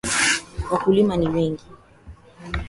[0.71, 1.63] Wakulima ni wengi.